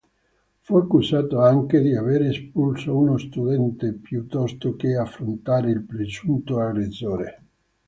Fu 0.61 0.77
accusato 0.77 1.41
anche 1.41 1.79
di 1.79 1.95
avere 1.95 2.29
espulso 2.29 2.97
uno 2.97 3.19
studente 3.19 3.93
piuttosto 3.93 4.75
che 4.75 4.95
affrontare 4.95 5.69
il 5.69 5.83
presunto 5.85 6.59
aggressore. 6.59 7.43